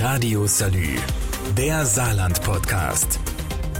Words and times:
Radio 0.00 0.46
Salü, 0.46 0.96
der 1.56 1.86
Saarland-Podcast. 1.86 3.18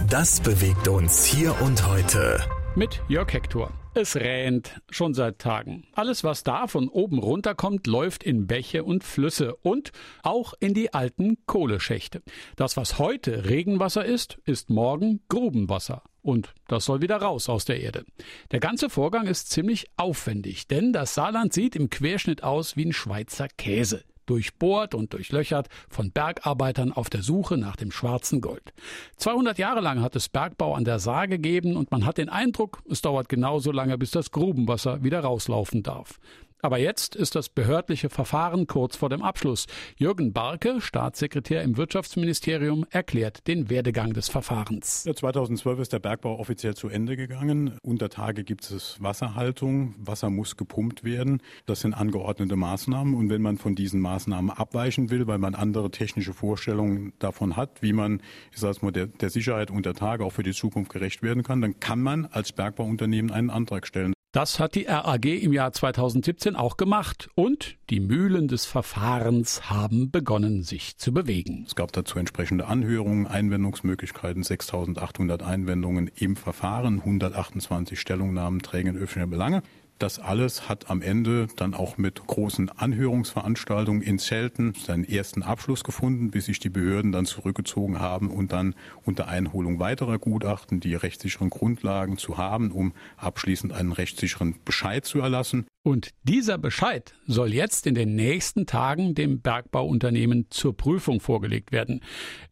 Das 0.09 0.39
bewegt 0.39 0.87
uns 0.87 1.25
hier 1.25 1.61
und 1.61 1.87
heute. 1.87 2.39
Mit 2.75 3.03
Jörg 3.07 3.31
Hector. 3.31 3.71
Es 3.93 4.15
rähnt 4.15 4.81
schon 4.89 5.13
seit 5.13 5.37
Tagen. 5.37 5.85
Alles, 5.93 6.23
was 6.23 6.43
da 6.43 6.65
von 6.65 6.89
oben 6.89 7.19
runterkommt, 7.19 7.85
läuft 7.85 8.23
in 8.23 8.47
Bäche 8.47 8.83
und 8.83 9.03
Flüsse 9.03 9.55
und 9.57 9.91
auch 10.23 10.55
in 10.59 10.73
die 10.73 10.91
alten 10.91 11.37
Kohleschächte. 11.45 12.23
Das, 12.55 12.77
was 12.77 12.97
heute 12.97 13.45
Regenwasser 13.45 14.03
ist, 14.03 14.39
ist 14.45 14.71
morgen 14.71 15.21
Grubenwasser. 15.29 16.01
Und 16.23 16.55
das 16.67 16.85
soll 16.85 17.01
wieder 17.01 17.17
raus 17.17 17.47
aus 17.47 17.65
der 17.65 17.79
Erde. 17.79 18.05
Der 18.51 18.59
ganze 18.59 18.89
Vorgang 18.89 19.27
ist 19.27 19.51
ziemlich 19.51 19.85
aufwendig, 19.97 20.67
denn 20.67 20.93
das 20.93 21.13
Saarland 21.13 21.53
sieht 21.53 21.75
im 21.75 21.91
Querschnitt 21.91 22.41
aus 22.41 22.75
wie 22.75 22.85
ein 22.85 22.93
Schweizer 22.93 23.47
Käse 23.49 24.03
durchbohrt 24.29 24.93
und 24.93 25.13
durchlöchert 25.13 25.67
von 25.89 26.11
Bergarbeitern 26.11 26.91
auf 26.91 27.09
der 27.09 27.23
Suche 27.23 27.57
nach 27.57 27.75
dem 27.75 27.91
schwarzen 27.91 28.41
Gold. 28.41 28.73
200 29.17 29.57
Jahre 29.57 29.81
lang 29.81 30.01
hat 30.01 30.15
es 30.15 30.29
Bergbau 30.29 30.73
an 30.75 30.85
der 30.85 30.99
Saar 30.99 31.27
gegeben 31.27 31.75
und 31.75 31.91
man 31.91 32.05
hat 32.05 32.17
den 32.17 32.29
Eindruck, 32.29 32.83
es 32.89 33.01
dauert 33.01 33.29
genauso 33.29 33.71
lange, 33.71 33.97
bis 33.97 34.11
das 34.11 34.31
Grubenwasser 34.31 35.03
wieder 35.03 35.21
rauslaufen 35.21 35.83
darf. 35.83 36.19
Aber 36.61 36.79
jetzt 36.79 37.15
ist 37.15 37.35
das 37.35 37.49
behördliche 37.49 38.09
Verfahren 38.09 38.65
kurz 38.65 38.95
vor 38.95 39.09
dem 39.09 39.21
Abschluss. 39.21 39.67
Jürgen 39.97 40.33
Barke, 40.33 40.81
Staatssekretär 40.81 41.61
im 41.61 41.77
Wirtschaftsministerium, 41.77 42.85
erklärt 42.89 43.47
den 43.47 43.69
Werdegang 43.69 44.13
des 44.13 44.27
Verfahrens. 44.29 45.03
Ja, 45.05 45.13
2012 45.13 45.79
ist 45.79 45.93
der 45.93 45.99
Bergbau 45.99 46.39
offiziell 46.39 46.75
zu 46.75 46.89
Ende 46.89 47.15
gegangen. 47.15 47.77
Unter 47.83 48.09
Tage 48.09 48.43
gibt 48.43 48.69
es 48.71 48.97
Wasserhaltung. 48.99 49.93
Wasser 49.99 50.29
muss 50.29 50.57
gepumpt 50.57 51.03
werden. 51.03 51.41
Das 51.67 51.81
sind 51.81 51.93
angeordnete 51.93 52.55
Maßnahmen. 52.55 53.13
Und 53.13 53.29
wenn 53.29 53.41
man 53.41 53.57
von 53.57 53.75
diesen 53.75 54.01
Maßnahmen 54.01 54.49
abweichen 54.49 55.11
will, 55.11 55.27
weil 55.27 55.37
man 55.37 55.53
andere 55.53 55.91
technische 55.91 56.33
Vorstellungen 56.33 57.13
davon 57.19 57.55
hat, 57.55 57.81
wie 57.81 57.93
man, 57.93 58.21
ich 58.51 58.59
sage 58.59 58.79
mal, 58.81 58.91
der, 58.91 59.05
der 59.07 59.29
Sicherheit 59.29 59.69
unter 59.69 59.93
Tage 59.93 60.25
auch 60.25 60.33
für 60.33 60.43
die 60.43 60.53
Zukunft 60.53 60.91
gerecht 60.91 61.21
werden 61.21 61.43
kann, 61.43 61.61
dann 61.61 61.79
kann 61.79 62.01
man 62.01 62.25
als 62.25 62.51
Bergbauunternehmen 62.51 63.31
einen 63.31 63.49
Antrag 63.51 63.85
stellen. 63.85 64.13
Das 64.33 64.59
hat 64.59 64.75
die 64.75 64.83
RAG 64.83 65.25
im 65.25 65.53
Jahr 65.53 65.71
2017 65.71 66.57
auch 66.57 66.75
gemacht 66.75 67.29
und 67.33 67.77
die 67.89 68.01
Mühlen 68.01 68.49
des 68.49 68.65
Verfahrens 68.65 69.69
haben 69.69 70.11
begonnen, 70.11 70.63
sich 70.63 70.97
zu 70.97 71.13
bewegen. 71.13 71.63
Es 71.65 71.75
gab 71.75 71.93
dazu 71.93 72.19
entsprechende 72.19 72.67
Anhörungen, 72.67 73.25
Einwendungsmöglichkeiten, 73.25 74.43
6800 74.43 75.43
Einwendungen 75.43 76.11
im 76.13 76.35
Verfahren, 76.35 76.99
128 76.99 77.99
Stellungnahmen, 77.99 78.61
Träger 78.61 78.91
öffentlicher 78.91 79.27
Belange. 79.27 79.63
Das 79.99 80.19
alles 80.19 80.69
hat 80.69 80.91
am 80.91 81.01
Ende 81.01 81.47
dann 81.55 81.73
auch 81.73 81.97
mit 81.97 82.27
großen 82.27 82.69
Anhörungsveranstaltungen 82.69 84.03
in 84.03 84.19
Zelten 84.19 84.75
seinen 84.75 85.03
ersten 85.03 85.41
Abschluss 85.41 85.83
gefunden, 85.83 86.29
bis 86.29 86.45
sich 86.45 86.59
die 86.59 86.69
Behörden 86.69 87.11
dann 87.11 87.25
zurückgezogen 87.25 87.99
haben 87.99 88.29
und 88.29 88.51
dann 88.51 88.75
unter 89.05 89.27
Einholung 89.27 89.79
weiterer 89.79 90.19
Gutachten 90.19 90.79
die 90.79 90.93
rechtssicheren 90.93 91.49
Grundlagen 91.49 92.19
zu 92.19 92.37
haben, 92.37 92.71
um 92.71 92.93
abschließend 93.17 93.73
einen 93.73 93.91
rechtssicheren 93.91 94.59
Bescheid 94.63 95.03
zu 95.03 95.19
erlassen. 95.19 95.65
Und 95.87 96.09
dieser 96.23 96.57
Bescheid 96.57 97.13
soll 97.27 97.53
jetzt 97.53 97.87
in 97.87 97.95
den 97.95 98.13
nächsten 98.13 98.65
Tagen 98.65 99.15
dem 99.15 99.39
Bergbauunternehmen 99.39 100.47
zur 100.49 100.75
Prüfung 100.75 101.21
vorgelegt 101.21 101.71
werden. 101.71 102.01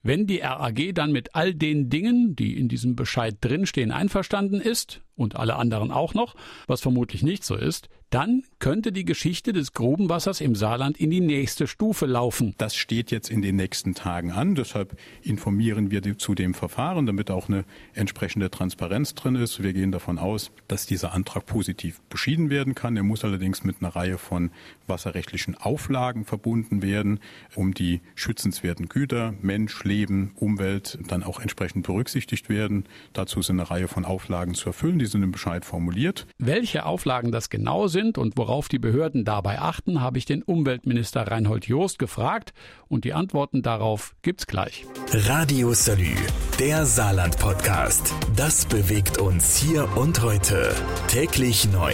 Wenn 0.01 0.25
die 0.25 0.37
RAG 0.37 0.93
dann 0.93 1.11
mit 1.11 1.35
all 1.35 1.53
den 1.53 1.89
Dingen, 1.89 2.37
die 2.37 2.57
in 2.57 2.69
diesem 2.69 2.95
Bescheid 2.95 3.35
drinstehen, 3.41 3.91
einverstanden 3.91 4.61
ist, 4.61 5.01
und 5.17 5.35
alle 5.35 5.55
anderen 5.55 5.91
auch 5.91 6.13
noch, 6.13 6.35
was 6.67 6.79
vermutlich 6.79 7.23
nicht 7.23 7.43
so 7.43 7.55
ist, 7.55 7.89
dann 8.09 8.43
könnte 8.59 8.91
die 8.91 9.05
Geschichte 9.05 9.51
des 9.51 9.73
Grubenwassers 9.73 10.41
im 10.41 10.55
Saarland 10.55 10.97
in 10.97 11.09
die 11.09 11.21
nächste 11.21 11.67
Stufe 11.67 12.05
laufen. 12.05 12.55
Das 12.57 12.75
steht 12.75 13.11
jetzt 13.11 13.29
in 13.29 13.41
den 13.41 13.55
nächsten 13.55 13.93
Tagen 13.93 14.31
an. 14.31 14.55
Deshalb 14.55 14.97
informieren 15.21 15.91
wir 15.91 16.17
zu 16.17 16.35
dem 16.35 16.53
Verfahren, 16.53 17.05
damit 17.05 17.31
auch 17.31 17.49
eine 17.49 17.65
entsprechende 17.93 18.49
Transparenz 18.49 19.15
drin 19.15 19.35
ist. 19.35 19.61
Wir 19.61 19.73
gehen 19.73 19.91
davon 19.91 20.19
aus, 20.19 20.51
dass 20.67 20.85
dieser 20.85 21.13
Antrag 21.13 21.45
positiv 21.45 22.01
beschieden 22.09 22.49
werden 22.49 22.75
kann. 22.75 22.95
Er 22.95 23.03
muss 23.03 23.23
allerdings 23.23 23.63
mit 23.63 23.77
einer 23.81 23.95
Reihe 23.95 24.17
von 24.17 24.51
wasserrechtlichen 24.87 25.55
Auflagen 25.55 26.25
verbunden 26.25 26.81
werden, 26.81 27.19
um 27.55 27.73
die 27.73 28.01
schützenswerten 28.13 28.87
Güter, 28.87 29.33
Mensch, 29.41 29.83
Leben, 29.83 30.31
Umwelt 30.35 30.99
dann 31.07 31.23
auch 31.23 31.39
entsprechend 31.39 31.85
berücksichtigt 31.85 32.49
werden. 32.49 32.85
Dazu 33.13 33.41
sind 33.41 33.59
eine 33.59 33.69
Reihe 33.69 33.87
von 33.87 34.05
Auflagen 34.05 34.53
zu 34.53 34.69
erfüllen. 34.69 34.99
Die 34.99 35.05
sind 35.05 35.23
im 35.23 35.31
Bescheid 35.31 35.65
formuliert. 35.65 36.27
Welche 36.37 36.85
Auflagen 36.85 37.31
das 37.31 37.49
genau 37.49 37.87
sind 37.87 37.94
und 37.95 38.37
worauf 38.37 38.67
die 38.67 38.79
Behörden 38.79 39.23
dabei 39.23 39.59
achten, 39.59 40.01
habe 40.01 40.17
ich 40.17 40.25
den 40.25 40.43
Umweltminister 40.43 41.21
Reinhold 41.27 41.65
Joost 41.65 41.97
gefragt 41.97 42.53
und 42.89 43.05
die 43.05 43.13
Antworten 43.13 43.61
darauf 43.61 44.15
gibt's 44.21 44.47
gleich. 44.47 44.85
Radio 45.11 45.73
Salü, 45.73 46.15
der 46.59 46.85
Saarland-Podcast. 46.85 48.13
Das 48.35 48.65
bewegt 48.65 49.17
uns 49.17 49.55
hier 49.57 49.87
und 49.95 50.21
heute. 50.21 50.75
Täglich 51.07 51.71
neu. 51.71 51.93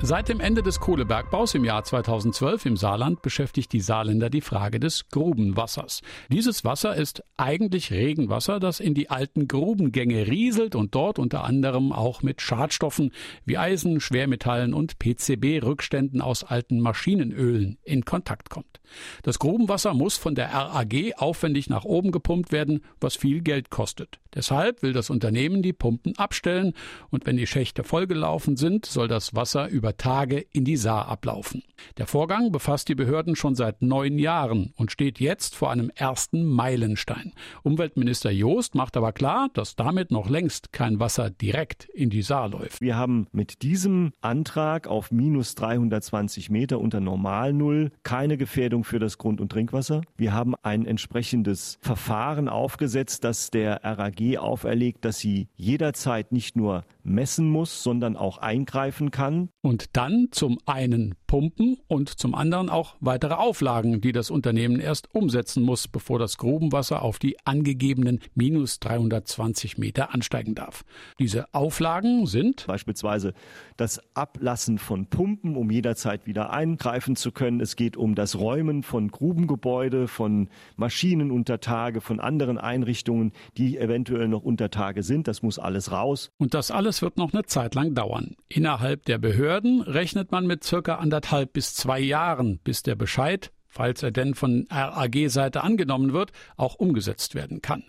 Seit 0.00 0.28
dem 0.28 0.38
Ende 0.38 0.62
des 0.62 0.78
Kohlebergbaus 0.78 1.56
im 1.56 1.64
Jahr 1.64 1.82
2012 1.82 2.66
im 2.66 2.76
Saarland 2.76 3.20
beschäftigt 3.20 3.72
die 3.72 3.80
Saarländer 3.80 4.30
die 4.30 4.40
Frage 4.40 4.78
des 4.78 5.08
Grubenwassers. 5.08 6.02
Dieses 6.30 6.64
Wasser 6.64 6.94
ist 6.94 7.24
eigentlich 7.36 7.90
Regenwasser, 7.90 8.60
das 8.60 8.78
in 8.78 8.94
die 8.94 9.10
alten 9.10 9.48
Grubengänge 9.48 10.28
rieselt 10.28 10.76
und 10.76 10.94
dort 10.94 11.18
unter 11.18 11.42
anderem 11.42 11.92
auch 11.92 12.22
mit 12.22 12.40
Schadstoffen 12.40 13.10
wie 13.44 13.58
Eisen, 13.58 14.00
Schwermetallen 14.00 14.72
und 14.72 15.00
PCB-Rückständen 15.00 16.20
aus 16.20 16.44
alten 16.44 16.78
Maschinenölen 16.78 17.78
in 17.82 18.04
Kontakt 18.04 18.50
kommt. 18.50 18.78
Das 19.22 19.38
Grubenwasser 19.38 19.94
muss 19.94 20.16
von 20.16 20.34
der 20.34 20.52
RAG 20.52 20.94
aufwendig 21.16 21.68
nach 21.68 21.84
oben 21.84 22.12
gepumpt 22.12 22.52
werden, 22.52 22.82
was 23.00 23.16
viel 23.16 23.40
Geld 23.42 23.70
kostet. 23.70 24.20
Deshalb 24.34 24.82
will 24.82 24.92
das 24.92 25.10
Unternehmen 25.10 25.62
die 25.62 25.72
Pumpen 25.72 26.16
abstellen 26.18 26.74
und 27.10 27.26
wenn 27.26 27.36
die 27.36 27.46
Schächte 27.46 27.82
vollgelaufen 27.82 28.56
sind, 28.56 28.86
soll 28.86 29.08
das 29.08 29.34
Wasser 29.34 29.68
über 29.68 29.87
Tage 29.96 30.38
in 30.38 30.64
die 30.64 30.76
Saar 30.76 31.08
ablaufen. 31.08 31.62
Der 31.96 32.06
Vorgang 32.06 32.52
befasst 32.52 32.88
die 32.88 32.94
Behörden 32.94 33.36
schon 33.36 33.54
seit 33.54 33.82
neun 33.82 34.18
Jahren 34.18 34.72
und 34.76 34.92
steht 34.92 35.20
jetzt 35.20 35.54
vor 35.54 35.70
einem 35.70 35.90
ersten 35.94 36.44
Meilenstein. 36.44 37.32
Umweltminister 37.62 38.30
Joost 38.30 38.74
macht 38.74 38.96
aber 38.96 39.12
klar, 39.12 39.48
dass 39.52 39.76
damit 39.76 40.10
noch 40.10 40.28
längst 40.28 40.72
kein 40.72 41.00
Wasser 41.00 41.30
direkt 41.30 41.84
in 41.86 42.10
die 42.10 42.22
Saar 42.22 42.48
läuft. 42.48 42.80
Wir 42.80 42.96
haben 42.96 43.26
mit 43.32 43.62
diesem 43.62 44.12
Antrag 44.20 44.86
auf 44.86 45.10
minus 45.10 45.54
320 45.54 46.50
Meter 46.50 46.80
unter 46.80 47.00
Normalnull 47.00 47.90
keine 48.02 48.36
Gefährdung 48.36 48.84
für 48.84 48.98
das 48.98 49.18
Grund- 49.18 49.40
und 49.40 49.50
Trinkwasser. 49.50 50.02
Wir 50.16 50.32
haben 50.32 50.54
ein 50.62 50.86
entsprechendes 50.86 51.78
Verfahren 51.80 52.48
aufgesetzt, 52.48 53.24
das 53.24 53.50
der 53.50 53.80
RAG 53.84 54.38
auferlegt, 54.38 55.04
dass 55.04 55.18
sie 55.18 55.48
jederzeit 55.56 56.32
nicht 56.32 56.56
nur 56.56 56.84
messen 57.02 57.48
muss, 57.48 57.82
sondern 57.82 58.16
auch 58.16 58.38
eingreifen 58.38 59.10
kann. 59.10 59.48
Und 59.68 59.98
dann 59.98 60.28
zum 60.30 60.58
einen 60.64 61.14
pumpen 61.26 61.76
und 61.88 62.08
zum 62.08 62.34
anderen 62.34 62.70
auch 62.70 62.96
weitere 63.00 63.34
Auflagen, 63.34 64.00
die 64.00 64.12
das 64.12 64.30
Unternehmen 64.30 64.80
erst 64.80 65.14
umsetzen 65.14 65.62
muss, 65.62 65.88
bevor 65.88 66.18
das 66.18 66.38
Grubenwasser 66.38 67.02
auf 67.02 67.18
die 67.18 67.36
angegebenen 67.44 68.20
minus 68.34 68.80
320 68.80 69.76
Meter 69.76 70.14
ansteigen 70.14 70.54
darf. 70.54 70.86
Diese 71.18 71.52
Auflagen 71.52 72.24
sind 72.26 72.66
beispielsweise 72.66 73.34
das 73.76 74.00
Ablassen 74.14 74.78
von 74.78 75.04
Pumpen, 75.04 75.54
um 75.54 75.70
jederzeit 75.70 76.26
wieder 76.26 76.50
eingreifen 76.50 77.14
zu 77.14 77.30
können. 77.30 77.60
Es 77.60 77.76
geht 77.76 77.98
um 77.98 78.14
das 78.14 78.38
Räumen 78.38 78.82
von 78.82 79.10
Grubengebäude, 79.10 80.08
von 80.08 80.48
Maschinen 80.76 81.30
unter 81.30 81.60
Tage, 81.60 82.00
von 82.00 82.20
anderen 82.20 82.56
Einrichtungen, 82.56 83.32
die 83.58 83.76
eventuell 83.76 84.28
noch 84.28 84.44
unter 84.44 84.70
Tage 84.70 85.02
sind. 85.02 85.28
Das 85.28 85.42
muss 85.42 85.58
alles 85.58 85.92
raus. 85.92 86.30
Und 86.38 86.54
das 86.54 86.70
alles 86.70 87.02
wird 87.02 87.18
noch 87.18 87.34
eine 87.34 87.44
Zeit 87.44 87.74
lang 87.74 87.94
dauern. 87.94 88.34
Innerhalb 88.48 89.04
der 89.04 89.18
Behörden 89.18 89.57
rechnet 89.64 90.32
man 90.32 90.46
mit 90.46 90.64
circa 90.64 90.96
anderthalb 90.96 91.52
bis 91.52 91.74
zwei 91.74 92.00
Jahren, 92.00 92.58
bis 92.58 92.82
der 92.82 92.94
Bescheid 92.94 93.52
falls 93.78 94.02
er 94.02 94.10
denn 94.10 94.34
von 94.34 94.66
RAG-Seite 94.70 95.62
angenommen 95.62 96.12
wird, 96.12 96.32
auch 96.56 96.74
umgesetzt 96.74 97.36
werden 97.36 97.62
kann. 97.62 97.84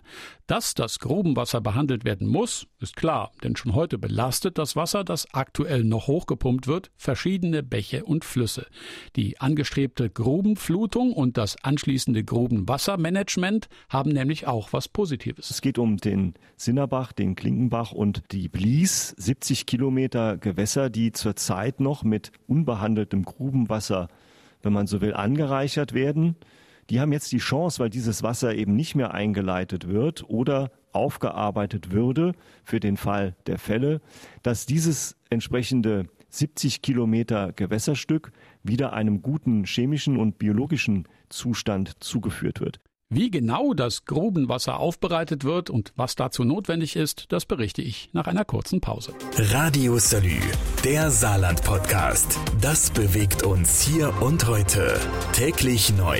Dass 0.45 0.75
das 0.75 0.99
Grubenwasser 0.99 1.61
behandelt 1.61 2.05
werden 2.05 2.27
muss, 2.27 2.67
ist 2.79 2.95
klar, 2.95 3.31
denn 3.43 3.55
schon 3.55 3.73
heute 3.73 3.97
belastet 3.97 4.59
das 4.59 4.75
Wasser, 4.75 5.03
das 5.03 5.33
aktuell 5.33 5.83
noch 5.83 6.05
hochgepumpt 6.05 6.67
wird, 6.67 6.91
verschiedene 6.95 7.63
Bäche 7.63 8.05
und 8.05 8.23
Flüsse. 8.23 8.67
Die 9.15 9.41
angestrebte 9.41 10.11
Grubenflutung 10.11 11.11
und 11.11 11.37
das 11.37 11.63
anschließende 11.63 12.23
Grubenwassermanagement 12.23 13.67
haben 13.89 14.11
nämlich 14.11 14.45
auch 14.45 14.71
was 14.73 14.89
Positives. 14.89 15.49
Es 15.49 15.59
geht 15.59 15.79
um 15.79 15.97
den 15.97 16.35
Sinnerbach, 16.55 17.13
den 17.13 17.33
Klinkenbach 17.33 17.93
und 17.93 18.21
die 18.31 18.47
Blies, 18.47 19.15
70 19.17 19.65
Kilometer 19.65 20.37
Gewässer, 20.37 20.91
die 20.91 21.13
zurzeit 21.13 21.79
noch 21.79 22.03
mit 22.03 22.31
unbehandeltem 22.45 23.23
Grubenwasser 23.23 24.07
wenn 24.61 24.73
man 24.73 24.87
so 24.87 25.01
will, 25.01 25.13
angereichert 25.13 25.93
werden. 25.93 26.35
Die 26.89 26.99
haben 26.99 27.11
jetzt 27.11 27.31
die 27.31 27.37
Chance, 27.37 27.79
weil 27.79 27.89
dieses 27.89 28.23
Wasser 28.23 28.55
eben 28.55 28.75
nicht 28.75 28.95
mehr 28.95 29.13
eingeleitet 29.13 29.87
wird 29.87 30.27
oder 30.27 30.71
aufgearbeitet 30.91 31.91
würde 31.91 32.33
für 32.63 32.79
den 32.79 32.97
Fall 32.97 33.35
der 33.45 33.59
Fälle, 33.59 34.01
dass 34.41 34.65
dieses 34.65 35.15
entsprechende 35.29 36.07
70 36.29 36.81
Kilometer 36.81 37.53
Gewässerstück 37.53 38.31
wieder 38.63 38.93
einem 38.93 39.21
guten 39.21 39.65
chemischen 39.65 40.17
und 40.17 40.37
biologischen 40.37 41.07
Zustand 41.29 42.03
zugeführt 42.03 42.59
wird. 42.59 42.79
Wie 43.11 43.31
genau 43.31 43.73
das 43.73 44.05
Grubenwasser 44.05 44.77
aufbereitet 44.79 45.43
wird 45.43 45.71
und 45.71 45.93
was 45.95 46.13
dazu 46.13 46.43
notwendig 46.43 46.95
ist, 46.95 47.25
das 47.29 47.47
berichte 47.47 47.81
ich 47.81 48.11
nach 48.13 48.27
einer 48.27 48.45
kurzen 48.45 48.81
Pause. 48.81 49.15
Radio 49.35 49.97
Salü, 49.97 50.39
der 50.83 51.09
Saarland-Podcast. 51.09 52.37
Das 52.61 52.91
bewegt 52.91 53.41
uns 53.41 53.81
hier 53.81 54.13
und 54.21 54.45
heute. 54.45 54.99
Täglich 55.33 55.91
neu. 55.97 56.19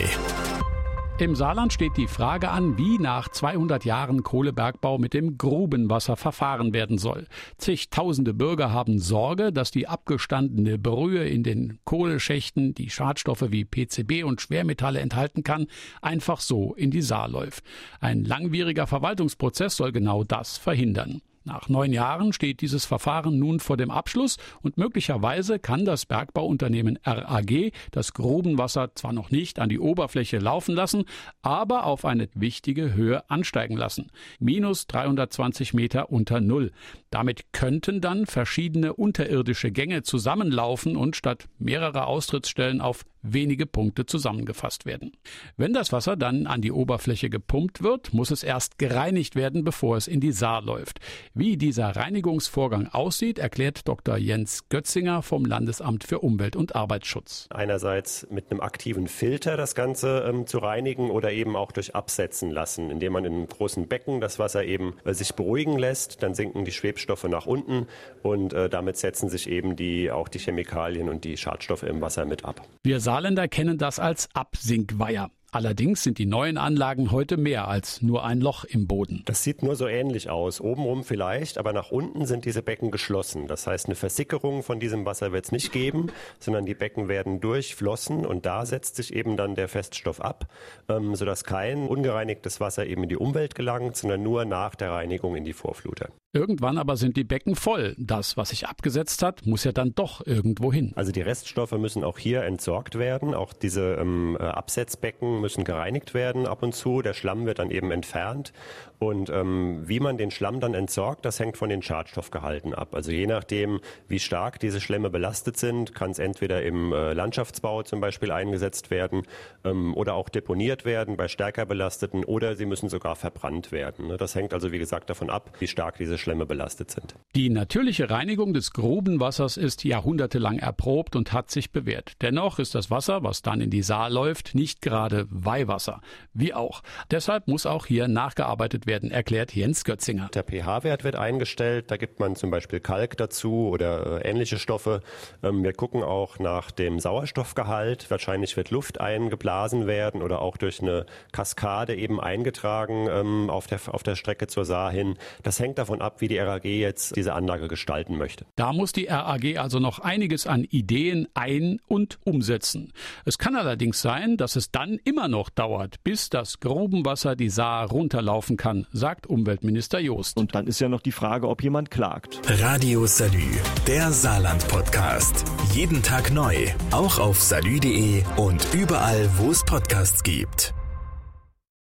Im 1.20 1.36
Saarland 1.36 1.74
steht 1.74 1.98
die 1.98 2.08
Frage 2.08 2.50
an, 2.50 2.78
wie 2.78 2.98
nach 2.98 3.28
200 3.28 3.84
Jahren 3.84 4.24
Kohlebergbau 4.24 4.98
mit 4.98 5.14
dem 5.14 5.38
Grubenwasser 5.38 6.16
verfahren 6.16 6.72
werden 6.72 6.98
soll. 6.98 7.28
Zigtausende 7.58 8.34
Bürger 8.34 8.72
haben 8.72 9.00
Sorge, 9.00 9.52
dass 9.52 9.70
die 9.70 9.86
abgestandene 9.86 10.78
Brühe 10.78 11.28
in 11.28 11.44
den 11.44 11.80
Kohleschächten, 11.84 12.74
die 12.74 12.90
Schadstoffe 12.90 13.52
wie 13.52 13.66
PCB 13.66 14.24
und 14.24 14.40
Schwermetalle 14.40 15.02
enthalten 15.02 15.44
kann, 15.44 15.68
einfach 16.02 16.40
so 16.40 16.74
in 16.74 16.90
die 16.90 17.02
Saar 17.02 17.28
läuft. 17.28 17.66
Ein 18.00 18.24
langwieriger 18.24 18.88
Verwaltungsprozess 18.88 19.76
soll 19.76 19.92
genau 19.92 20.24
das 20.24 20.58
verhindern. 20.58 21.22
Nach 21.50 21.68
neun 21.68 21.94
Jahren 21.94 22.32
steht 22.32 22.62
dieses 22.62 22.86
Verfahren 22.86 23.40
nun 23.40 23.60
vor 23.60 23.76
dem 23.76 23.90
Abschluss 23.90 24.38
und 24.62 24.78
möglicherweise 24.78 25.58
kann 25.58 25.84
das 25.84 26.06
Bergbauunternehmen 26.06 27.00
RAG 27.04 27.72
das 27.90 28.14
Grubenwasser 28.14 28.94
zwar 28.94 29.14
noch 29.14 29.32
nicht 29.32 29.58
an 29.58 29.68
die 29.68 29.80
Oberfläche 29.80 30.38
laufen 30.38 30.76
lassen, 30.76 31.06
aber 31.42 31.88
auf 31.88 32.06
eine 32.06 32.30
wichtige 32.36 32.94
Höhe 32.94 33.28
ansteigen 33.32 33.76
lassen. 33.78 34.12
Minus 34.40 34.86
320 34.86 35.74
Meter 35.74 36.12
unter 36.12 36.40
Null. 36.40 36.72
Damit 37.10 37.52
könnten 37.52 38.00
dann 38.00 38.28
verschiedene 38.28 38.94
unterirdische 38.94 39.72
Gänge 39.72 40.04
zusammenlaufen 40.04 40.96
und 40.96 41.16
statt 41.16 41.48
mehrerer 41.58 42.06
Austrittsstellen 42.06 42.80
auf 42.80 43.06
wenige 43.22 43.66
Punkte 43.66 44.06
zusammengefasst 44.06 44.86
werden. 44.86 45.12
Wenn 45.58 45.74
das 45.74 45.92
Wasser 45.92 46.16
dann 46.16 46.48
an 46.48 46.62
die 46.62 46.72
Oberfläche 46.72 47.30
gepumpt 47.30 47.84
wird, 47.84 48.14
muss 48.14 48.32
es 48.32 48.44
erst 48.44 48.78
gereinigt 48.78 49.36
werden, 49.36 49.64
bevor 49.64 49.98
es 49.98 50.08
in 50.08 50.20
die 50.20 50.32
Saar 50.32 50.62
läuft. 50.62 51.00
Wie 51.34 51.58
dieser 51.58 51.96
Reinigungsvorgang 51.96 52.88
aussieht, 52.88 53.40
erklärt 53.40 53.88
Dr. 53.88 54.18
Jens 54.18 54.70
Götzinger 54.70 55.22
vom 55.22 55.46
Landesamt 55.46 56.04
für 56.04 56.20
Umwelt 56.20 56.56
und 56.56 56.76
Arbeitsschutz. 56.76 57.48
Einerseits 57.50 58.28
mit 58.30 58.52
einem 58.52 58.62
aktiven 58.62 59.08
Filter 59.08 59.58
das 59.58 59.76
Ganze 59.76 60.26
ähm, 60.28 60.48
zu 60.48 60.60
reinigen 60.60 61.12
oder 61.12 61.32
eben 61.32 61.56
auch 61.56 61.72
durch 61.72 61.96
Absetzen 61.96 62.52
lassen, 62.52 62.90
indem 62.90 63.14
man 63.14 63.26
in 63.26 63.34
einem 63.34 63.48
großen 63.48 63.88
Becken 63.88 64.22
das 64.22 64.40
Wasser 64.40 64.64
eben 64.64 64.96
äh, 65.04 65.14
sich 65.14 65.34
beruhigen 65.34 65.78
lässt, 65.78 66.24
dann 66.24 66.34
sinken 66.34 66.66
die 66.66 66.72
Schwebstoffe 66.72 67.26
nach 67.26 67.46
unten 67.46 67.88
und 68.24 68.54
äh, 68.54 68.70
damit 68.70 68.98
setzen 68.98 69.30
sich 69.30 69.50
eben 69.50 69.76
die, 69.76 70.12
auch 70.12 70.28
die 70.28 70.40
Chemikalien 70.40 71.10
und 71.10 71.24
die 71.24 71.38
Schadstoffe 71.38 71.84
im 71.84 72.02
Wasser 72.02 72.26
mit 72.26 72.46
ab. 72.46 72.62
Wir 72.84 73.00
Saarländer 73.10 73.48
kennen 73.48 73.80
das 73.80 73.98
als 73.98 74.30
Absinkweiher. 74.36 75.32
Allerdings 75.50 76.04
sind 76.04 76.20
die 76.20 76.28
neuen 76.28 76.60
Anlagen 76.60 77.10
heute 77.10 77.38
mehr 77.38 77.68
als 77.68 78.04
nur 78.04 78.24
ein 78.24 78.40
Loch 78.40 78.66
im 78.66 78.86
Boden. 78.86 79.24
Das 79.26 79.44
sieht 79.44 79.64
nur 79.64 79.76
so 79.76 79.88
ähnlich 79.88 80.30
aus. 80.30 80.62
Obenrum 80.62 81.04
vielleicht, 81.04 81.58
aber 81.58 81.74
nach 81.74 81.90
unten 81.90 82.28
sind 82.28 82.46
diese 82.46 82.62
Becken 82.62 82.92
geschlossen. 82.92 83.48
Das 83.48 83.66
heißt, 83.66 83.88
eine 83.88 83.96
Versickerung 83.96 84.62
von 84.62 84.80
diesem 84.80 85.08
Wasser 85.08 85.32
wird 85.32 85.46
es 85.46 85.52
nicht 85.52 85.72
geben, 85.72 86.12
sondern 86.38 86.68
die 86.68 86.76
Becken 86.76 87.08
werden 87.08 87.40
durchflossen 87.40 88.28
und 88.28 88.46
da 88.46 88.64
setzt 88.68 88.98
sich 88.98 89.12
eben 89.12 89.38
dann 89.38 89.56
der 89.56 89.70
Feststoff 89.70 90.22
ab, 90.22 90.46
ähm, 90.88 91.16
sodass 91.16 91.44
kein 91.44 91.88
ungereinigtes 91.88 92.60
Wasser 92.60 92.86
eben 92.86 93.02
in 93.02 93.10
die 93.10 93.18
Umwelt 93.18 93.56
gelangt, 93.56 93.98
sondern 93.98 94.22
nur 94.22 94.46
nach 94.46 94.76
der 94.76 94.92
Reinigung 94.92 95.36
in 95.36 95.46
die 95.46 95.54
Vorfluter. 95.54 96.12
Irgendwann 96.32 96.78
aber 96.78 96.96
sind 96.96 97.18
die 97.18 97.24
Becken 97.24 97.56
voll. 97.56 97.96
Das, 97.98 98.38
was 98.38 98.50
sich 98.50 98.68
abgesetzt 98.68 99.24
hat, 99.24 99.48
muss 99.48 99.64
ja 99.64 99.72
dann 99.72 99.96
doch 99.96 100.26
irgendwo 100.28 100.72
hin. 100.72 100.92
Also 100.96 101.12
die 101.12 101.22
Reststoffe 101.22 101.72
müssen 101.72 102.04
auch 102.04 102.20
hier 102.20 102.44
entsorgt 102.44 103.00
werden. 103.00 103.34
Auch 103.34 103.52
diese 103.52 103.96
ähm, 103.96 104.38
äh, 104.40 104.44
Absetzbecken 104.44 105.42
müssen 105.42 105.64
gereinigt 105.64 106.14
werden 106.14 106.46
ab 106.46 106.62
und 106.62 106.76
zu. 106.76 107.02
Der 107.02 107.16
Schlamm 107.16 107.48
wird 107.48 107.58
dann 107.58 107.72
eben 107.72 107.90
entfernt. 107.90 108.54
Und 109.00 109.30
ähm, 109.30 109.88
wie 109.88 110.00
man 110.02 110.18
den 110.18 110.30
Schlamm 110.30 110.60
dann 110.60 110.76
entsorgt, 110.76 111.26
das 111.26 111.40
hängt 111.40 111.58
von 111.58 111.70
den 111.70 111.82
Schadstoffgehalten 111.82 112.76
ab. 112.76 112.94
Also 112.94 113.12
je 113.12 113.26
nachdem, 113.26 113.80
wie 114.08 114.20
stark 114.20 114.60
diese 114.60 114.82
Schlemme 114.82 115.10
belastet 115.10 115.58
sind, 115.58 115.96
kann 115.96 116.12
es 116.12 116.20
entweder 116.20 116.62
im 116.62 116.94
äh, 116.94 117.14
Landschaftsbau 117.14 117.82
zum 117.84 118.02
Beispiel 118.02 118.32
eingesetzt 118.32 118.92
werden 118.92 119.24
ähm, 119.64 119.96
oder 119.96 120.14
auch 120.14 120.30
deponiert 120.30 120.86
werden 120.86 121.18
bei 121.18 121.28
stärker 121.28 121.66
belasteten 121.66 122.24
oder 122.24 122.56
sie 122.56 122.66
müssen 122.66 122.90
sogar 122.90 123.16
verbrannt 123.16 123.72
werden. 123.72 124.08
Ne? 124.08 124.18
Das 124.18 124.36
hängt 124.36 124.54
also 124.54 124.72
wie 124.72 124.80
gesagt 124.80 125.10
davon 125.10 125.32
ab, 125.32 125.54
wie 125.60 125.68
stark 125.68 125.98
diese 125.98 126.19
Schlemme 126.20 126.46
belastet 126.46 126.92
sind. 126.92 127.16
Die 127.36 127.50
natürliche 127.50 128.10
Reinigung 128.10 128.54
des 128.54 128.72
Grubenwassers 128.74 129.58
ist 129.58 129.84
jahrhundertelang 129.84 130.60
erprobt 130.60 131.16
und 131.16 131.34
hat 131.34 131.50
sich 131.50 131.72
bewährt. 131.72 132.14
Dennoch 132.22 132.60
ist 132.60 132.76
das 132.76 132.92
Wasser, 132.92 133.24
was 133.24 133.42
dann 133.42 133.62
in 133.62 133.70
die 133.70 133.82
Saar 133.82 134.10
läuft, 134.10 134.56
nicht 134.56 134.82
gerade 134.82 135.26
Weihwasser. 135.30 136.02
Wie 136.34 136.54
auch. 136.54 136.82
Deshalb 137.12 137.48
muss 137.48 137.66
auch 137.66 137.86
hier 137.86 138.08
nachgearbeitet 138.08 138.88
werden, 138.88 139.12
erklärt 139.12 139.56
Jens 139.56 139.84
Götzinger. 139.84 140.30
Der 140.34 140.44
pH-Wert 140.44 141.04
wird 141.04 141.16
eingestellt. 141.16 141.92
Da 141.92 141.98
gibt 141.98 142.20
man 142.20 142.36
zum 142.36 142.52
Beispiel 142.52 142.80
Kalk 142.80 143.18
dazu 143.18 143.70
oder 143.70 144.24
äh, 144.24 144.30
ähnliche 144.30 144.58
Stoffe. 144.58 145.02
Ähm, 145.44 145.64
wir 145.64 145.74
gucken 145.74 146.04
auch 146.04 146.40
nach 146.40 146.72
dem 146.72 147.00
Sauerstoffgehalt. 147.00 148.10
Wahrscheinlich 148.12 148.58
wird 148.58 148.72
Luft 148.72 149.00
eingeblasen 149.00 149.88
werden 149.88 150.22
oder 150.22 150.42
auch 150.42 150.58
durch 150.58 150.82
eine 150.82 151.06
Kaskade 151.32 151.96
eben 151.96 152.20
eingetragen 152.20 153.08
ähm, 153.10 153.50
auf, 153.50 153.68
der, 153.68 153.80
auf 153.88 154.04
der 154.04 154.16
Strecke 154.16 154.48
zur 154.48 154.66
Saar 154.66 154.92
hin. 154.92 155.18
Das 155.44 155.60
hängt 155.60 155.78
davon 155.78 156.02
ab, 156.02 156.09
ab, 156.10 156.22
wie 156.22 156.28
die 156.28 156.40
RAG 156.40 156.66
jetzt 156.66 157.16
diese 157.16 157.34
Anlage 157.34 157.68
gestalten 157.68 158.18
möchte. 158.18 158.46
Da 158.56 158.74
muss 158.74 158.92
die 158.92 159.06
RAG 159.06 159.58
also 159.58 159.80
noch 159.80 160.00
einiges 160.00 160.48
an 160.48 160.64
Ideen 160.64 161.28
ein- 161.36 161.80
und 161.88 162.18
umsetzen. 162.26 162.92
Es 163.26 163.38
kann 163.38 163.56
allerdings 163.56 164.02
sein, 164.02 164.38
dass 164.38 164.56
es 164.56 164.72
dann 164.72 165.00
immer 165.04 165.28
noch 165.28 165.50
dauert, 165.50 166.04
bis 166.04 166.30
das 166.30 166.60
Grubenwasser 166.60 167.36
die 167.36 167.50
Saar 167.50 167.90
runterlaufen 167.90 168.58
kann, 168.58 168.88
sagt 168.92 169.28
Umweltminister 169.28 170.00
Joost. 170.00 170.38
Und 170.38 170.56
dann 170.56 170.66
ist 170.66 170.80
ja 170.80 170.90
noch 170.90 171.02
die 171.02 171.12
Frage, 171.12 171.48
ob 171.48 171.62
jemand 171.62 171.92
klagt. 171.92 172.42
Radio 172.62 173.06
Salü, 173.06 173.52
der 173.86 174.12
Saarland-Podcast. 174.12 175.46
Jeden 175.74 176.02
Tag 176.02 176.32
neu, 176.34 176.56
auch 176.92 177.20
auf 177.20 177.40
salü.de 177.40 178.24
und 178.38 178.66
überall, 178.74 179.30
wo 179.38 179.52
es 179.52 179.64
Podcasts 179.64 180.24
gibt. 180.24 180.74